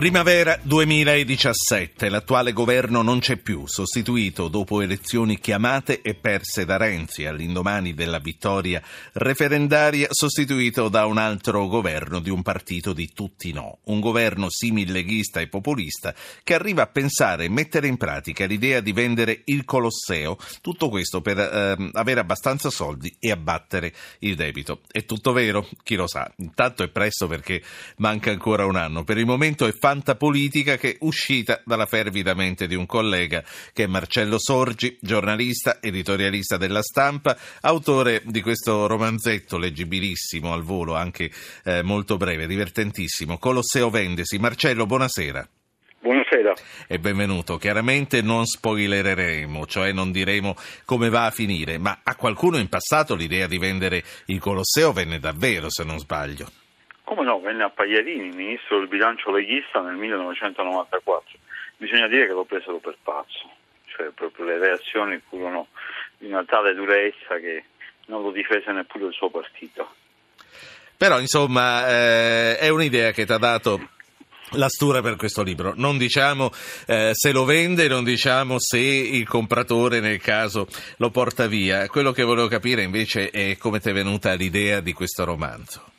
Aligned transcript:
Primavera 0.00 0.58
2017, 0.62 2.08
l'attuale 2.08 2.54
governo 2.54 3.02
non 3.02 3.18
c'è 3.18 3.36
più, 3.36 3.66
sostituito 3.66 4.48
dopo 4.48 4.80
elezioni 4.80 5.38
chiamate 5.38 6.00
e 6.00 6.14
perse 6.14 6.64
da 6.64 6.78
Renzi 6.78 7.26
all'indomani 7.26 7.92
della 7.92 8.18
vittoria 8.18 8.82
referendaria, 9.12 10.06
sostituito 10.08 10.88
da 10.88 11.04
un 11.04 11.18
altro 11.18 11.66
governo 11.66 12.18
di 12.20 12.30
un 12.30 12.40
partito 12.40 12.94
di 12.94 13.12
tutti 13.12 13.52
no, 13.52 13.80
un 13.84 14.00
governo 14.00 14.46
similleghista 14.48 15.40
e 15.40 15.48
populista 15.48 16.14
che 16.42 16.54
arriva 16.54 16.84
a 16.84 16.86
pensare 16.86 17.44
e 17.44 17.50
mettere 17.50 17.86
in 17.86 17.98
pratica 17.98 18.46
l'idea 18.46 18.80
di 18.80 18.92
vendere 18.92 19.42
il 19.44 19.66
Colosseo, 19.66 20.38
tutto 20.62 20.88
questo 20.88 21.20
per 21.20 21.38
eh, 21.38 21.90
avere 21.92 22.20
abbastanza 22.20 22.70
soldi 22.70 23.14
e 23.20 23.30
abbattere 23.30 23.92
il 24.20 24.34
debito. 24.34 24.80
È 24.90 25.04
tutto 25.04 25.34
vero? 25.34 25.68
Chi 25.82 25.94
lo 25.94 26.06
sa? 26.06 26.32
Intanto 26.36 26.82
è 26.82 26.88
presto 26.88 27.26
perché 27.26 27.62
manca 27.98 28.30
ancora 28.30 28.64
un 28.64 28.76
anno. 28.76 29.04
Per 29.04 29.18
il 29.18 29.26
momento 29.26 29.66
è 29.66 29.74
politica 30.16 30.76
che 30.76 30.92
è 30.92 30.96
uscita 31.00 31.60
dalla 31.64 31.86
fervida 31.86 32.34
mente 32.34 32.66
di 32.66 32.74
un 32.74 32.86
collega 32.86 33.42
che 33.72 33.84
è 33.84 33.86
Marcello 33.86 34.38
Sorgi, 34.38 34.96
giornalista, 35.00 35.78
editorialista 35.80 36.56
della 36.56 36.82
stampa, 36.82 37.36
autore 37.62 38.22
di 38.24 38.40
questo 38.40 38.86
romanzetto 38.86 39.58
leggibilissimo 39.58 40.52
al 40.52 40.62
volo, 40.62 40.94
anche 40.94 41.30
eh, 41.64 41.82
molto 41.82 42.16
breve, 42.16 42.46
divertentissimo, 42.46 43.38
Colosseo 43.38 43.90
Vendesi. 43.90 44.38
Marcello, 44.38 44.86
buonasera. 44.86 45.48
Buonasera. 46.00 46.54
E 46.86 46.98
benvenuto. 46.98 47.58
Chiaramente 47.58 48.22
non 48.22 48.46
spoilereremo, 48.46 49.66
cioè 49.66 49.92
non 49.92 50.12
diremo 50.12 50.56
come 50.84 51.10
va 51.10 51.26
a 51.26 51.30
finire, 51.30 51.78
ma 51.78 52.00
a 52.02 52.14
qualcuno 52.14 52.56
in 52.56 52.68
passato 52.68 53.14
l'idea 53.14 53.46
di 53.46 53.58
vendere 53.58 54.02
il 54.26 54.38
Colosseo 54.38 54.92
venne 54.92 55.18
davvero, 55.18 55.68
se 55.68 55.84
non 55.84 55.98
sbaglio. 55.98 56.59
Come 57.10 57.24
no, 57.24 57.40
venne 57.40 57.64
a 57.64 57.70
Pagliarini, 57.70 58.30
ministro 58.30 58.78
del 58.78 58.86
bilancio 58.86 59.32
leghista 59.32 59.80
nel 59.80 59.96
1994. 59.96 61.38
Bisogna 61.76 62.06
dire 62.06 62.28
che 62.28 62.32
lo 62.32 62.44
presero 62.44 62.76
per 62.76 62.98
pazzo, 63.02 63.50
cioè 63.86 64.10
proprio 64.10 64.44
le 64.44 64.58
reazioni 64.58 65.20
furono 65.28 65.66
di 66.18 66.28
una 66.28 66.44
tale 66.44 66.72
durezza 66.72 67.34
che 67.40 67.64
non 68.06 68.22
lo 68.22 68.30
difese 68.30 68.70
neppure 68.70 69.06
il 69.06 69.12
suo 69.12 69.28
partito. 69.28 69.92
Però 70.96 71.18
insomma 71.18 71.88
eh, 71.88 72.58
è 72.58 72.68
un'idea 72.68 73.10
che 73.10 73.26
ti 73.26 73.32
ha 73.32 73.38
dato 73.38 73.88
la 74.50 74.68
stura 74.68 75.02
per 75.02 75.16
questo 75.16 75.42
libro. 75.42 75.72
Non 75.74 75.98
diciamo 75.98 76.52
eh, 76.86 77.10
se 77.12 77.32
lo 77.32 77.44
vende, 77.44 77.88
non 77.88 78.04
diciamo 78.04 78.54
se 78.60 78.78
il 78.78 79.26
compratore 79.26 79.98
nel 79.98 80.20
caso 80.20 80.68
lo 80.98 81.10
porta 81.10 81.48
via. 81.48 81.88
Quello 81.88 82.12
che 82.12 82.22
volevo 82.22 82.46
capire 82.46 82.84
invece 82.84 83.30
è 83.30 83.56
come 83.56 83.80
ti 83.80 83.90
è 83.90 83.92
venuta 83.92 84.32
l'idea 84.34 84.78
di 84.78 84.92
questo 84.92 85.24
romanzo. 85.24 85.90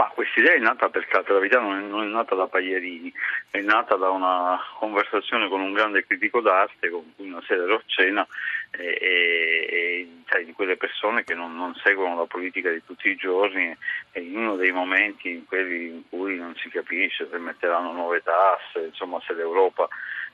Ma 0.00 0.08
questa 0.14 0.40
idea 0.40 0.54
è 0.54 0.58
nata 0.58 0.88
per 0.88 1.06
verità 1.34 1.60
non 1.60 1.76
è, 1.76 1.82
non 1.82 2.02
è, 2.04 2.06
nata 2.06 2.34
da 2.34 2.46
Paglierini, 2.46 3.12
è 3.50 3.60
nata 3.60 3.96
da 3.96 4.08
una 4.08 4.58
conversazione 4.78 5.46
con 5.46 5.60
un 5.60 5.74
grande 5.74 6.06
critico 6.06 6.40
d'arte 6.40 6.88
con 6.88 7.12
cui 7.14 7.28
una 7.28 7.42
sera 7.46 7.64
ero 7.64 7.82
cena 7.84 8.26
e, 8.70 8.96
e, 8.98 10.08
e 10.24 10.44
di 10.46 10.52
quelle 10.54 10.78
persone 10.78 11.22
che 11.22 11.34
non, 11.34 11.54
non, 11.54 11.74
seguono 11.74 12.16
la 12.16 12.24
politica 12.24 12.70
di 12.70 12.82
tutti 12.82 13.10
i 13.10 13.16
giorni 13.16 13.76
e 14.12 14.20
in 14.22 14.38
uno 14.38 14.56
dei 14.56 14.72
momenti 14.72 15.32
in 15.32 15.44
in 15.50 16.02
cui 16.08 16.34
non 16.38 16.54
si 16.56 16.70
capisce 16.70 17.28
se 17.30 17.36
metteranno 17.36 17.92
nuove 17.92 18.22
tasse, 18.22 18.86
insomma 18.86 19.20
se 19.26 19.34
l'Europa 19.34 19.86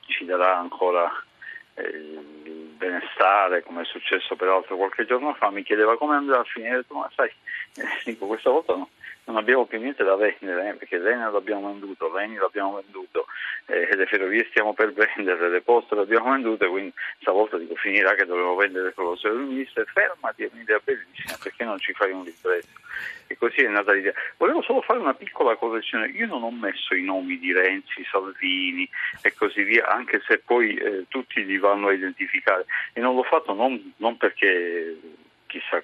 ci 0.05 0.23
darà 0.23 0.57
ancora 0.57 1.11
eh, 1.73 1.81
il 1.83 2.73
benestare 2.77 3.63
come 3.63 3.81
è 3.81 3.85
successo 3.85 4.37
peraltro 4.37 4.77
qualche 4.77 5.05
giorno 5.05 5.33
fa, 5.33 5.49
mi 5.49 5.63
chiedeva 5.63 5.97
come 5.97 6.15
andrà 6.15 6.39
a 6.39 6.45
finire, 6.45 6.85
ma 6.87 7.11
sai, 7.13 7.27
eh, 7.75 7.83
dico 8.05 8.27
questa 8.27 8.49
volta 8.49 8.73
no 8.73 8.89
non 9.27 9.37
abbiamo 9.37 9.65
più 9.65 9.79
niente 9.79 10.03
da 10.03 10.15
vendere, 10.15 10.69
eh, 10.69 10.73
perché 10.75 10.97
l'Enel 10.97 11.31
l'abbiamo 11.31 11.67
venduto, 11.67 12.11
l'Eni 12.13 12.35
l'abbiamo 12.35 12.75
venduto, 12.81 13.25
eh, 13.65 13.93
le 13.93 14.05
ferrovie 14.05 14.47
stiamo 14.49 14.73
per 14.73 14.93
vendere, 14.93 15.49
le 15.49 15.61
poste 15.61 15.95
le 15.95 16.01
abbiamo 16.01 16.31
vendute, 16.31 16.67
quindi 16.67 16.93
stavolta 17.19 17.57
dico 17.57 17.75
finirà 17.75 18.15
che 18.15 18.25
dovremo 18.25 18.55
vendere 18.55 18.93
solo 18.95 19.17
se 19.17 19.27
il 19.27 19.35
ministro 19.35 19.83
fermati, 19.85 20.43
è 20.43 20.49
un'idea 20.51 20.79
bellissima, 20.81 21.37
perché 21.41 21.65
non 21.65 21.77
ci 21.77 21.91
fai 21.93 22.11
un 22.11 22.23
libretto? 22.23 22.79
E 23.27 23.37
così 23.37 23.61
è 23.61 23.67
nata 23.67 23.91
l'idea. 23.91 24.13
Volevo 24.37 24.61
solo 24.61 24.81
fare 24.81 24.99
una 24.99 25.13
piccola 25.13 25.57
correzione, 25.57 26.07
io 26.07 26.25
non 26.25 26.43
ho 26.43 26.51
messo 26.51 26.95
i 26.95 27.03
nomi 27.03 27.37
di 27.37 27.51
Renzi, 27.51 28.05
Salvini 28.09 28.89
e 29.21 29.33
così 29.33 29.63
via, 29.63 29.87
anche 29.87 30.21
se 30.25 30.37
poi 30.39 30.73
eh, 30.75 31.05
tutti 31.09 31.43
li 31.43 31.57
vanno 31.57 31.89
a 31.89 31.93
identificare 31.93 32.65
e 32.93 33.01
non 33.01 33.15
l'ho 33.15 33.23
fatto 33.23 33.53
non, 33.53 33.93
non 33.97 34.15
perché 34.15 34.97
chissà 35.57 35.83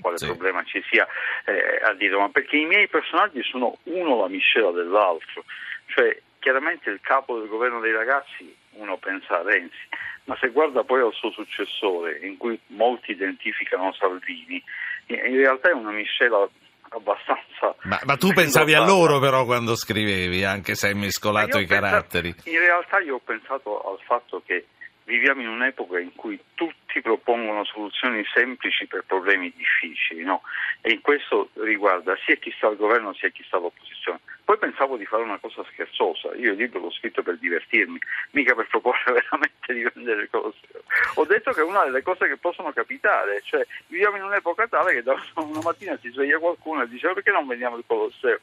quale 0.00 0.18
sì. 0.18 0.26
problema 0.26 0.62
ci 0.64 0.82
sia 0.90 1.06
eh, 1.44 1.80
a 1.84 1.94
dire, 1.94 2.16
ma 2.16 2.28
perché 2.28 2.56
i 2.56 2.66
miei 2.66 2.88
personaggi 2.88 3.42
sono 3.42 3.78
uno 3.84 4.20
la 4.20 4.28
miscela 4.28 4.70
dell'altro, 4.70 5.44
cioè 5.86 6.16
chiaramente 6.38 6.90
il 6.90 7.00
capo 7.00 7.38
del 7.38 7.48
governo 7.48 7.80
dei 7.80 7.92
ragazzi 7.92 8.54
uno 8.72 8.96
pensa 8.96 9.40
a 9.40 9.42
Renzi, 9.42 9.88
ma 10.24 10.36
se 10.40 10.48
guarda 10.48 10.84
poi 10.84 11.00
al 11.00 11.12
suo 11.12 11.30
successore, 11.30 12.18
in 12.22 12.36
cui 12.36 12.58
molti 12.68 13.12
identificano 13.12 13.92
Salvini, 13.92 14.62
in 15.06 15.36
realtà 15.36 15.70
è 15.70 15.72
una 15.72 15.90
miscela 15.90 16.46
abbastanza... 16.90 17.74
Ma, 17.82 17.98
ma 18.04 18.16
tu 18.16 18.32
pensavi 18.32 18.74
a 18.74 18.84
loro 18.84 19.18
però 19.18 19.44
quando 19.44 19.74
scrivevi, 19.74 20.44
anche 20.44 20.74
se 20.74 20.88
hai 20.88 20.94
mescolato 20.94 21.58
i 21.58 21.66
caratteri? 21.66 22.34
in 22.44 22.58
realtà 22.58 23.00
io 23.00 23.16
ho 23.16 23.20
pensato 23.20 23.82
al 23.90 23.98
fatto 24.04 24.42
che 24.46 24.66
viviamo 25.08 25.40
in 25.40 25.48
un'epoca 25.48 25.98
in 25.98 26.14
cui 26.14 26.38
tutti 26.54 27.00
propongono 27.00 27.64
soluzioni 27.64 28.22
semplici 28.32 28.86
per 28.86 29.04
problemi 29.06 29.50
difficili, 29.56 30.22
no? 30.22 30.42
E 30.82 30.92
in 30.92 31.00
questo 31.00 31.48
riguarda 31.54 32.14
sia 32.24 32.36
chi 32.36 32.52
sta 32.56 32.68
al 32.68 32.76
governo 32.76 33.14
sia 33.14 33.30
chi 33.30 33.42
sta 33.44 33.56
all'opposizione. 33.56 34.20
Poi 34.48 34.56
pensavo 34.56 34.96
di 34.96 35.04
fare 35.04 35.24
una 35.24 35.36
cosa 35.36 35.62
scherzosa, 35.70 36.34
io 36.34 36.52
il 36.52 36.56
libro 36.56 36.80
l'ho 36.80 36.90
scritto 36.90 37.22
per 37.22 37.36
divertirmi, 37.36 37.98
mica 38.30 38.54
per 38.54 38.66
proporre 38.68 39.12
veramente 39.12 39.74
di 39.74 39.86
vendere 39.92 40.30
Colosseo. 40.30 40.84
Ho 41.16 41.26
detto 41.26 41.52
che 41.52 41.60
è 41.60 41.64
una 41.64 41.84
delle 41.84 42.00
cose 42.00 42.26
che 42.26 42.38
possono 42.38 42.72
capitare, 42.72 43.42
cioè 43.44 43.66
viviamo 43.88 44.16
in 44.16 44.22
un'epoca 44.22 44.66
tale 44.66 44.94
che 44.94 45.02
da 45.02 45.14
una 45.34 45.60
mattina 45.62 45.98
si 46.00 46.08
sveglia 46.08 46.38
qualcuno 46.38 46.80
e 46.80 46.88
dice 46.88 47.12
perché 47.12 47.30
non 47.30 47.46
vendiamo 47.46 47.76
il 47.76 47.84
Colosseo? 47.86 48.38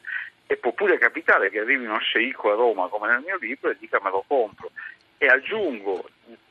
E 0.46 0.56
può 0.58 0.70
pure 0.70 0.96
capitare 0.96 1.50
che 1.50 1.58
arrivi 1.58 1.86
uno 1.86 1.98
sceicco 1.98 2.52
a 2.52 2.54
Roma 2.54 2.86
come 2.86 3.08
nel 3.08 3.24
mio 3.26 3.38
libro 3.38 3.70
e 3.70 3.76
dica 3.76 3.98
me 4.00 4.10
lo 4.10 4.22
compro. 4.28 4.70
E 5.18 5.26
aggiungo, 5.26 6.08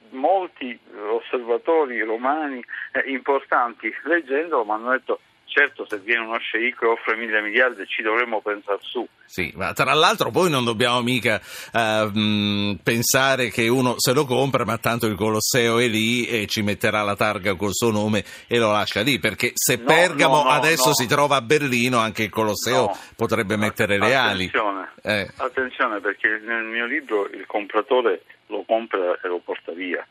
molti 0.09 0.77
osservatori 1.07 2.01
romani 2.01 2.61
eh, 2.91 3.09
importanti 3.09 3.89
leggendolo 4.03 4.65
mi 4.65 4.71
hanno 4.71 4.91
detto 4.91 5.21
certo 5.45 5.85
se 5.87 5.99
viene 5.99 6.25
uno 6.25 6.37
sceicco 6.37 6.85
e 6.85 6.87
offre 6.89 7.15
mille 7.15 7.41
miliardi 7.41 7.85
ci 7.87 8.01
dovremmo 8.01 8.41
pensare 8.41 8.79
su. 8.81 9.07
Sì, 9.25 9.51
ma 9.55 9.73
tra 9.73 9.93
l'altro 9.93 10.29
poi 10.29 10.49
non 10.49 10.63
dobbiamo 10.63 11.01
mica 11.01 11.39
uh, 11.73 12.77
pensare 12.83 13.49
che 13.49 13.67
uno 13.67 13.95
se 13.97 14.13
lo 14.13 14.25
compra 14.25 14.65
ma 14.65 14.77
tanto 14.77 15.07
il 15.07 15.15
Colosseo 15.15 15.79
è 15.79 15.87
lì 15.87 16.27
e 16.27 16.45
ci 16.47 16.61
metterà 16.61 17.01
la 17.01 17.15
targa 17.15 17.55
col 17.55 17.73
suo 17.73 17.91
nome 17.91 18.23
e 18.47 18.57
lo 18.59 18.71
lascia 18.71 19.01
lì, 19.01 19.19
perché 19.19 19.51
se 19.53 19.77
no, 19.77 19.85
Pergamo 19.85 20.37
no, 20.37 20.43
no, 20.43 20.49
adesso 20.49 20.93
si 20.93 21.07
trova 21.07 21.37
a 21.37 21.41
Berlino 21.41 21.99
anche 21.99 22.23
il 22.23 22.29
Colosseo 22.29 22.95
potrebbe 23.15 23.55
mettere 23.55 23.97
le 23.97 24.13
ali. 24.13 24.45
Attenzione, 24.45 24.91
eh. 25.01 25.27
attenzione 25.37 25.99
perché 25.99 26.41
nel 26.43 26.63
mio 26.63 26.85
libro 26.85 27.27
il 27.29 27.45
compratore 27.45 28.23
lo 28.47 28.63
compra 28.65 29.19
e 29.21 29.27
lo 29.27 29.39
porta 29.39 29.71
via. 29.71 30.05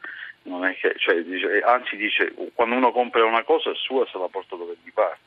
Che, 0.45 0.95
cioè, 0.99 1.23
dice, 1.23 1.61
anzi 1.61 1.97
dice 1.97 2.35
quando 2.55 2.77
uno 2.77 2.93
compra 2.93 3.25
una 3.25 3.43
cosa 3.45 3.71
è 3.71 3.75
sua 3.75 4.07
se 4.07 4.19
la 4.19 4.29
porta 4.29 4.57
dove 4.57 4.77
gli 4.83 4.93
pare. 4.93 5.19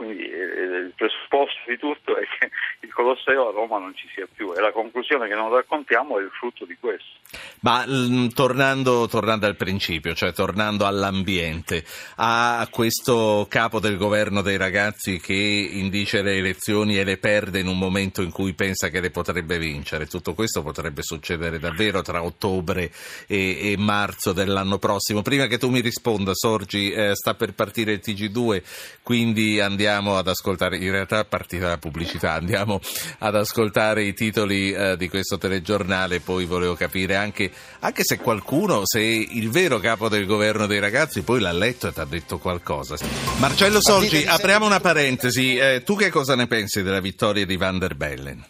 Quindi 0.00 0.30
eh, 0.30 0.86
il 0.86 0.92
presupposto 0.96 1.60
di 1.66 1.76
tutto 1.76 2.16
è 2.16 2.22
che 2.22 2.48
il 2.80 2.90
Colosseo 2.90 3.50
a 3.50 3.52
Roma 3.52 3.78
non 3.78 3.94
ci 3.94 4.08
sia 4.14 4.26
più 4.34 4.54
e 4.54 4.60
la 4.62 4.72
conclusione 4.72 5.28
che 5.28 5.34
non 5.34 5.52
raccontiamo 5.52 6.18
è 6.18 6.22
il 6.22 6.30
frutto 6.30 6.64
di 6.64 6.74
questo. 6.80 7.18
Ma 7.60 7.84
mh, 7.84 7.92
mm, 7.92 8.26
tornando, 8.28 9.06
tornando, 9.08 9.44
al 9.44 9.56
principio, 9.56 10.14
cioè 10.14 10.32
tornando 10.32 10.86
all'ambiente, 10.86 11.84
a 12.16 12.66
questo 12.70 13.46
capo 13.50 13.78
del 13.78 13.98
governo 13.98 14.40
dei 14.40 14.56
ragazzi 14.56 15.20
che 15.20 15.34
indice 15.34 16.22
le 16.22 16.36
elezioni 16.36 16.98
e 16.98 17.04
le 17.04 17.18
perde 17.18 17.60
in 17.60 17.66
un 17.66 17.76
momento 17.76 18.22
in 18.22 18.30
cui 18.30 18.54
pensa 18.54 18.88
che 18.88 19.00
le 19.00 19.10
potrebbe 19.10 19.58
vincere, 19.58 20.06
tutto 20.06 20.32
questo 20.32 20.62
potrebbe 20.62 21.02
succedere 21.02 21.58
davvero 21.58 22.00
tra 22.00 22.24
ottobre 22.24 22.90
e, 23.26 23.72
e 23.72 23.76
marzo 23.76 24.32
dell'anno 24.32 24.78
prossimo. 24.78 25.20
Prima 25.20 25.46
che 25.46 25.58
tu 25.58 25.68
mi 25.68 25.80
risponda, 25.80 26.32
Sorgi, 26.32 26.90
eh, 26.90 27.14
sta 27.14 27.34
per 27.34 27.52
partire 27.52 27.92
il 27.92 28.00
TG2, 28.02 28.62
quindi 29.02 29.60
andiamo 29.60 29.88
ad 29.98 30.28
ascoltare, 30.28 30.76
in 30.76 30.90
realtà 30.90 31.24
partita 31.24 31.68
la 31.68 31.78
pubblicità, 31.78 32.32
andiamo 32.32 32.80
ad 33.18 33.34
ascoltare 33.34 34.04
i 34.04 34.14
titoli 34.14 34.72
eh, 34.72 34.96
di 34.96 35.08
questo 35.08 35.38
telegiornale, 35.38 36.20
poi 36.20 36.44
volevo 36.44 36.74
capire 36.74 37.16
anche, 37.16 37.50
anche, 37.80 38.02
se 38.02 38.18
qualcuno, 38.18 38.82
se 38.84 39.00
il 39.00 39.50
vero 39.50 39.78
capo 39.78 40.08
del 40.08 40.26
governo 40.26 40.66
dei 40.66 40.78
ragazzi 40.78 41.22
poi 41.22 41.40
l'ha 41.40 41.52
letto 41.52 41.88
e 41.88 41.92
ti 41.92 42.00
ha 42.00 42.04
detto 42.04 42.38
qualcosa. 42.38 42.96
Marcello 43.38 43.80
Sorgi, 43.80 44.24
apriamo 44.26 44.66
una 44.66 44.80
parentesi. 44.80 45.56
Eh, 45.56 45.82
tu 45.84 45.96
che 45.96 46.10
cosa 46.10 46.34
ne 46.34 46.46
pensi 46.46 46.82
della 46.82 47.00
vittoria 47.00 47.44
di 47.44 47.56
Van 47.56 47.78
der 47.78 47.94
Bellen? 47.94 48.44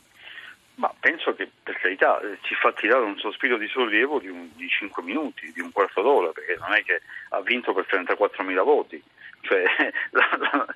Ma 0.77 0.93
penso 0.99 1.35
che 1.35 1.47
per 1.63 1.79
carità 1.79 2.19
eh, 2.21 2.39
ci 2.41 2.55
fa 2.55 2.73
tirare 2.73 3.05
un 3.05 3.19
sospiro 3.19 3.59
di 3.59 3.69
sollievo 3.69 4.19
di, 4.19 4.29
un, 4.29 4.49
di 4.57 4.67
5 4.67 5.03
minuti, 5.03 5.53
di 5.53 5.61
un 5.61 5.71
quarto 5.73 6.01
d'ora, 6.01 6.31
perché 6.33 6.57
non 6.59 6.73
è 6.73 6.83
che 6.83 7.03
ha 7.31 7.41
vinto 7.43 7.75
per 7.75 7.87
34.000 7.87 8.65
voti. 8.65 9.03
Cioè, 9.43 9.65
la, 10.13 10.39
la, 10.39 10.67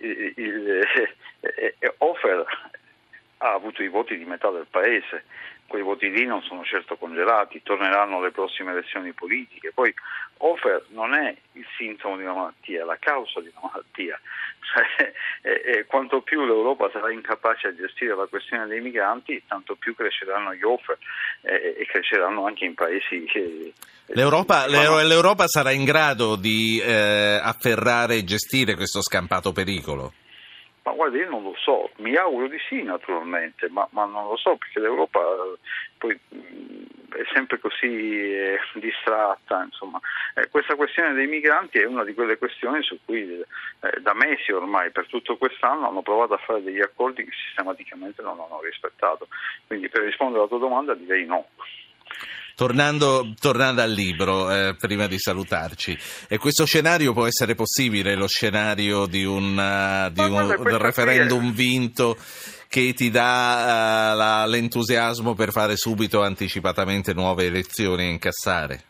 il, 0.00 0.34
il, 0.36 0.86
il, 1.80 1.92
Offer 1.98 2.44
ha 3.42 3.52
avuto 3.52 3.82
i 3.82 3.88
voti 3.88 4.16
di 4.18 4.24
metà 4.24 4.50
del 4.50 4.66
paese, 4.70 5.24
quei 5.66 5.82
voti 5.82 6.10
lì 6.10 6.26
non 6.26 6.42
sono 6.42 6.64
certo 6.64 6.96
congelati, 6.96 7.62
torneranno 7.62 8.20
le 8.20 8.32
prossime 8.32 8.72
elezioni 8.72 9.12
politiche. 9.12 9.70
Poi 9.72 9.94
Ofer 10.38 10.86
non 10.88 11.14
è 11.14 11.34
il 11.52 11.64
sintomo 11.78 12.16
di 12.16 12.24
una 12.24 12.34
malattia, 12.34 12.82
è 12.82 12.84
la 12.84 12.98
causa 12.98 13.40
di 13.40 13.50
una 13.54 13.70
malattia. 13.72 14.20
Cioè, 14.70 15.12
e, 15.42 15.62
e, 15.64 15.86
quanto 15.86 16.20
più 16.20 16.44
l'Europa 16.44 16.90
sarà 16.92 17.10
incapace 17.10 17.68
a 17.68 17.74
gestire 17.74 18.14
la 18.14 18.26
questione 18.26 18.66
dei 18.66 18.80
migranti, 18.80 19.42
tanto 19.48 19.74
più 19.74 19.96
cresceranno 19.96 20.54
gli 20.54 20.62
Ofer 20.62 20.96
e, 21.40 21.76
e 21.78 21.86
cresceranno 21.86 22.46
anche 22.46 22.66
in 22.66 22.74
paesi 22.74 23.24
che... 23.24 23.72
L'Europa, 24.06 24.66
L'Europa 24.68 25.48
sarà 25.48 25.72
in 25.72 25.84
grado 25.84 26.36
di 26.36 26.80
eh, 26.80 27.40
afferrare 27.42 28.16
e 28.16 28.24
gestire 28.24 28.76
questo 28.76 29.02
scampato 29.02 29.50
pericolo? 29.50 30.12
Ma 30.82 30.92
guarda, 30.92 31.18
io 31.18 31.28
non 31.28 31.42
lo 31.42 31.54
so, 31.56 31.90
mi 31.96 32.16
auguro 32.16 32.48
di 32.48 32.58
sì 32.68 32.82
naturalmente, 32.82 33.68
ma, 33.68 33.86
ma 33.90 34.06
non 34.06 34.28
lo 34.28 34.36
so 34.36 34.56
perché 34.56 34.80
l'Europa 34.80 35.20
eh, 35.20 35.58
poi 35.98 36.18
è 37.10 37.24
sempre 37.34 37.58
così 37.58 38.32
eh, 38.32 38.58
distratta. 38.74 39.62
Insomma. 39.62 40.00
Eh, 40.34 40.48
questa 40.48 40.76
questione 40.76 41.12
dei 41.12 41.26
migranti 41.26 41.78
è 41.78 41.84
una 41.84 42.04
di 42.04 42.14
quelle 42.14 42.38
questioni 42.38 42.82
su 42.82 42.98
cui 43.04 43.40
eh, 43.40 44.00
da 44.00 44.14
mesi 44.14 44.52
ormai, 44.52 44.90
per 44.90 45.06
tutto 45.06 45.36
quest'anno, 45.36 45.88
hanno 45.88 46.02
provato 46.02 46.34
a 46.34 46.38
fare 46.38 46.62
degli 46.62 46.80
accordi 46.80 47.24
che 47.24 47.32
sistematicamente 47.46 48.22
non 48.22 48.40
hanno 48.40 48.60
rispettato. 48.62 49.28
Quindi 49.66 49.88
per 49.88 50.02
rispondere 50.02 50.40
alla 50.40 50.48
tua 50.48 50.58
domanda 50.58 50.94
direi 50.94 51.26
no. 51.26 51.48
Tornando, 52.60 53.32
tornando, 53.40 53.80
al 53.80 53.90
libro, 53.90 54.52
eh, 54.52 54.76
prima 54.78 55.06
di 55.06 55.18
salutarci, 55.18 55.96
e 56.28 56.36
questo 56.36 56.66
scenario 56.66 57.14
può 57.14 57.24
essere 57.24 57.54
possibile, 57.54 58.14
lo 58.14 58.28
scenario 58.28 59.06
di 59.06 59.24
un, 59.24 59.56
uh, 59.56 60.10
di 60.12 60.20
un 60.20 60.76
referendum 60.76 61.54
vinto 61.54 62.18
che 62.68 62.92
ti 62.92 63.08
dà 63.08 64.12
uh, 64.12 64.14
la, 64.14 64.44
l'entusiasmo 64.44 65.32
per 65.32 65.52
fare 65.52 65.76
subito 65.76 66.20
anticipatamente 66.20 67.14
nuove 67.14 67.46
elezioni 67.46 68.02
e 68.02 68.10
incassare? 68.10 68.82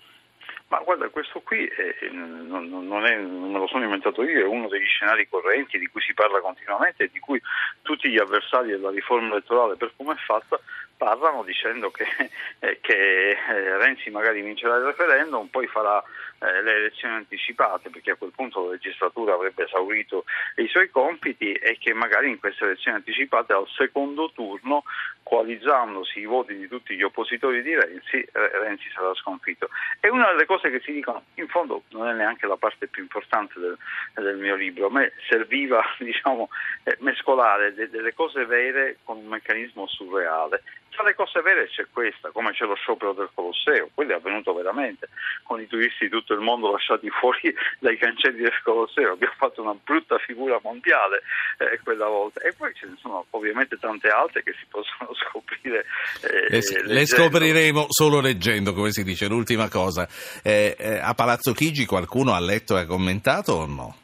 Ma 0.66 0.78
guarda, 0.84 1.08
questo 1.08 1.40
qui 1.40 1.64
è, 1.64 2.10
non, 2.12 2.68
non, 2.68 3.04
è, 3.04 3.16
non, 3.20 3.50
me 3.50 3.58
lo 3.58 3.66
sono 3.68 3.84
inventato 3.84 4.22
io, 4.22 4.40
è 4.40 4.46
uno 4.46 4.68
degli 4.68 4.86
scenari 4.86 5.28
correnti 5.28 5.78
di 5.78 5.86
cui 5.86 6.00
si 6.00 6.14
parla 6.14 6.40
continuamente 6.40 7.04
e 7.04 7.10
di 7.12 7.18
cui 7.18 7.40
tutti 7.82 8.08
gli 8.08 8.18
avversari 8.18 8.70
della 8.70 8.90
riforma 8.90 9.30
elettorale, 9.30 9.76
per 9.76 9.92
come 9.96 10.14
è 10.14 10.16
fatta, 10.16 10.60
parlano 11.00 11.42
dicendo 11.44 11.90
che, 11.90 12.04
eh, 12.60 12.78
che 12.82 13.30
eh, 13.30 13.78
Renzi 13.78 14.10
magari 14.10 14.42
vincerà 14.42 14.76
il 14.76 14.84
referendum, 14.84 15.46
poi 15.46 15.66
farà 15.66 16.04
eh, 16.40 16.62
le 16.62 16.74
elezioni 16.74 17.14
anticipate, 17.14 17.88
perché 17.88 18.10
a 18.10 18.16
quel 18.16 18.32
punto 18.36 18.62
la 18.64 18.72
legislatura 18.72 19.32
avrebbe 19.32 19.64
esaurito 19.64 20.24
i 20.56 20.68
suoi 20.68 20.90
compiti 20.90 21.52
e 21.54 21.78
che 21.80 21.94
magari 21.94 22.28
in 22.28 22.38
queste 22.38 22.64
elezioni 22.64 22.98
anticipate 22.98 23.54
al 23.54 23.66
secondo 23.68 24.30
turno, 24.34 24.84
coalizzandosi 25.22 26.18
i 26.18 26.26
voti 26.26 26.54
di 26.56 26.68
tutti 26.68 26.94
gli 26.96 27.02
oppositori 27.02 27.62
di 27.62 27.74
Renzi, 27.74 28.26
Renzi 28.32 28.90
sarà 28.92 29.14
sconfitto. 29.14 29.70
E 30.00 30.10
una 30.10 30.30
delle 30.32 30.44
cose 30.44 30.70
che 30.70 30.80
si 30.80 30.92
dicono, 30.92 31.22
in 31.34 31.48
fondo 31.48 31.84
non 31.90 32.08
è 32.08 32.12
neanche 32.12 32.46
la 32.46 32.56
parte 32.56 32.88
più 32.88 33.02
importante 33.02 33.58
del, 33.58 33.78
del 34.14 34.36
mio 34.36 34.56
libro, 34.56 34.88
a 34.88 34.90
me 34.90 35.12
serviva 35.28 35.82
diciamo, 35.98 36.50
mescolare 36.98 37.72
de- 37.72 37.88
delle 37.88 38.12
cose 38.12 38.44
vere 38.44 38.98
con 39.04 39.16
un 39.16 39.26
meccanismo 39.26 39.86
surreale 39.86 40.62
tra 40.90 41.04
le 41.04 41.14
cose 41.14 41.40
vere 41.40 41.68
c'è 41.68 41.86
questa, 41.92 42.30
come 42.30 42.52
c'è 42.52 42.66
lo 42.66 42.74
sciopero 42.74 43.12
del 43.12 43.30
Colosseo, 43.34 43.90
quello 43.94 44.12
è 44.12 44.16
avvenuto 44.16 44.52
veramente, 44.52 45.08
con 45.44 45.60
i 45.60 45.66
turisti 45.66 46.04
di 46.04 46.10
tutto 46.10 46.34
il 46.34 46.40
mondo 46.40 46.70
lasciati 46.70 47.08
fuori 47.20 47.54
dai 47.78 47.96
cancelli 47.96 48.42
del 48.42 48.60
Colosseo, 48.62 49.12
abbiamo 49.12 49.34
fatto 49.36 49.62
una 49.62 49.74
brutta 49.74 50.18
figura 50.18 50.58
mondiale 50.62 51.22
eh, 51.58 51.80
quella 51.82 52.06
volta 52.06 52.40
e 52.40 52.52
poi 52.52 52.74
ce 52.74 52.86
ne 52.86 52.96
sono 53.00 53.26
ovviamente 53.30 53.76
tante 53.78 54.08
altre 54.08 54.42
che 54.42 54.52
si 54.58 54.66
possono 54.68 55.14
scoprire. 55.16 55.86
Eh, 56.22 56.48
le, 56.50 56.92
le, 56.92 57.06
scopriremo 57.06 57.86
solo 57.88 58.20
leggendo, 58.20 58.72
come 58.72 58.90
si 58.90 59.02
dice. 59.02 59.28
L'ultima 59.28 59.68
cosa, 59.68 60.08
eh, 60.42 60.76
eh 60.78 60.98
a 60.98 61.14
Palazzo 61.14 61.52
Chigi 61.52 61.86
qualcuno 61.86 62.34
ha 62.34 62.40
letto 62.40 62.76
e 62.76 62.80
ha 62.80 62.86
commentato 62.86 63.52
o 63.52 63.66
no? 63.66 63.94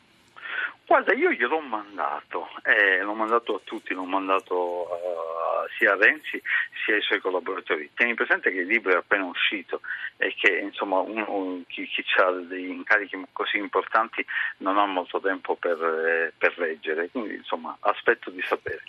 Guarda, 0.86 1.12
io 1.14 1.32
gliel'ho 1.32 1.60
mandato, 1.60 2.46
eh, 2.62 3.02
l'ho 3.02 3.14
mandato 3.14 3.56
a 3.56 3.60
tutti, 3.64 3.92
l'ho 3.92 4.04
mandato 4.04 4.86
uh, 4.86 5.55
sia 5.78 5.92
a 5.92 5.96
Renzi 5.96 6.40
sia 6.84 6.94
ai 6.94 7.02
suoi 7.02 7.20
collaboratori. 7.20 7.90
Tieni 7.94 8.14
presente 8.14 8.50
che 8.50 8.60
il 8.60 8.66
libro 8.66 8.92
è 8.92 8.96
appena 8.96 9.24
uscito 9.24 9.80
e 10.16 10.34
che 10.38 10.58
insomma, 10.62 11.00
uno, 11.00 11.62
chi, 11.68 11.86
chi 11.86 12.04
ha 12.20 12.30
degli 12.30 12.70
incarichi 12.70 13.20
così 13.32 13.58
importanti 13.58 14.24
non 14.58 14.78
ha 14.78 14.86
molto 14.86 15.20
tempo 15.20 15.56
per, 15.56 15.76
eh, 15.76 16.32
per 16.36 16.54
leggere, 16.58 17.08
quindi 17.10 17.34
insomma 17.34 17.76
aspetto 17.80 18.30
di 18.30 18.42
sapere. 18.42 18.82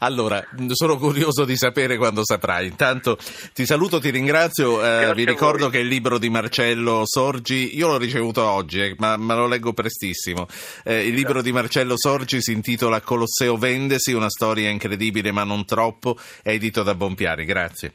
Allora, 0.00 0.44
sono 0.72 0.98
curioso 0.98 1.44
di 1.44 1.56
sapere 1.56 1.96
quando 1.96 2.24
saprai. 2.24 2.66
Intanto 2.66 3.18
ti 3.52 3.64
saluto, 3.64 3.98
ti 3.98 4.10
ringrazio, 4.10 4.84
eh, 4.84 5.14
vi 5.14 5.24
ricordo 5.24 5.68
che 5.68 5.78
il 5.78 5.86
libro 5.86 6.18
di 6.18 6.28
Marcello 6.28 7.02
Sorgi, 7.04 7.76
io 7.76 7.88
l'ho 7.88 7.98
ricevuto 7.98 8.42
oggi, 8.42 8.80
eh, 8.80 8.94
ma, 8.98 9.16
ma, 9.16 9.34
lo 9.34 9.46
leggo 9.46 9.72
prestissimo. 9.72 10.46
Eh, 10.84 11.06
il 11.06 11.14
libro 11.14 11.42
di 11.42 11.52
Marcello 11.52 11.94
Sorgi 11.96 12.42
si 12.42 12.52
intitola 12.52 13.00
Colosseo 13.00 13.56
Vendesi, 13.56 14.12
una 14.12 14.30
storia 14.30 14.68
incredibile 14.68 15.32
ma 15.32 15.44
non 15.44 15.64
troppo, 15.64 16.13
edito 16.42 16.82
da 16.82 16.94
Bompiari. 16.94 17.44
Grazie. 17.44 17.94